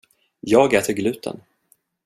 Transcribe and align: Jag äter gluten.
Jag 0.39 0.73
äter 0.73 0.93
gluten. 0.93 1.39